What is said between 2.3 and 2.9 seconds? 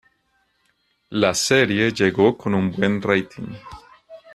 con un